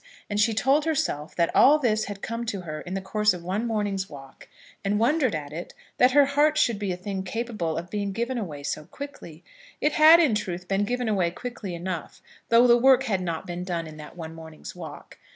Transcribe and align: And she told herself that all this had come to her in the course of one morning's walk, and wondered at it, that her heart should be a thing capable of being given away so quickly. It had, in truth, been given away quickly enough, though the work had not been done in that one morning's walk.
And 0.31 0.39
she 0.39 0.55
told 0.55 0.83
herself 0.85 1.35
that 1.35 1.55
all 1.55 1.77
this 1.77 2.05
had 2.05 2.23
come 2.23 2.43
to 2.47 2.61
her 2.61 2.81
in 2.81 2.95
the 2.95 3.01
course 3.01 3.35
of 3.35 3.43
one 3.43 3.67
morning's 3.67 4.09
walk, 4.09 4.47
and 4.83 4.97
wondered 4.97 5.35
at 5.35 5.53
it, 5.53 5.75
that 5.99 6.13
her 6.13 6.25
heart 6.25 6.57
should 6.57 6.79
be 6.79 6.91
a 6.91 6.97
thing 6.97 7.21
capable 7.21 7.77
of 7.77 7.91
being 7.91 8.11
given 8.11 8.39
away 8.39 8.63
so 8.63 8.85
quickly. 8.85 9.43
It 9.79 9.91
had, 9.91 10.19
in 10.19 10.33
truth, 10.33 10.67
been 10.67 10.85
given 10.85 11.07
away 11.07 11.29
quickly 11.29 11.75
enough, 11.75 12.19
though 12.49 12.65
the 12.65 12.77
work 12.79 13.03
had 13.03 13.21
not 13.21 13.45
been 13.45 13.63
done 13.63 13.85
in 13.85 13.97
that 13.97 14.17
one 14.17 14.33
morning's 14.33 14.75
walk. 14.75 15.19